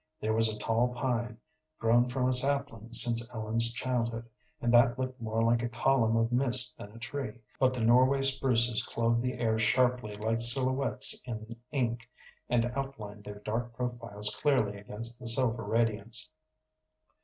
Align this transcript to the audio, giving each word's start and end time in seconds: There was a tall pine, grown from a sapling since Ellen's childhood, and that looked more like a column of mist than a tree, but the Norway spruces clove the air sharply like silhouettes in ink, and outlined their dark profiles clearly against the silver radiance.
There 0.19 0.33
was 0.33 0.51
a 0.51 0.57
tall 0.57 0.87
pine, 0.95 1.37
grown 1.77 2.07
from 2.07 2.25
a 2.27 2.33
sapling 2.33 2.91
since 2.91 3.29
Ellen's 3.35 3.71
childhood, 3.71 4.27
and 4.59 4.73
that 4.73 4.97
looked 4.97 5.21
more 5.21 5.43
like 5.43 5.61
a 5.61 5.69
column 5.69 6.15
of 6.15 6.31
mist 6.31 6.75
than 6.79 6.91
a 6.93 6.97
tree, 6.97 7.37
but 7.59 7.71
the 7.71 7.83
Norway 7.83 8.23
spruces 8.23 8.81
clove 8.83 9.21
the 9.21 9.37
air 9.37 9.59
sharply 9.59 10.15
like 10.15 10.41
silhouettes 10.41 11.21
in 11.27 11.55
ink, 11.69 12.09
and 12.49 12.65
outlined 12.75 13.25
their 13.25 13.41
dark 13.41 13.75
profiles 13.75 14.35
clearly 14.41 14.79
against 14.79 15.19
the 15.19 15.27
silver 15.27 15.61
radiance. 15.63 16.31